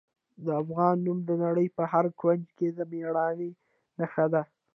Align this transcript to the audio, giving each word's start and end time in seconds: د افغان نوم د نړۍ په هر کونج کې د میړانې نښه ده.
د 0.45 0.47
افغان 0.61 0.95
نوم 1.05 1.19
د 1.29 1.31
نړۍ 1.43 1.67
په 1.77 1.83
هر 1.91 2.05
کونج 2.19 2.43
کې 2.57 2.67
د 2.77 2.79
میړانې 2.91 3.49
نښه 3.97 4.25
ده. 4.33 4.41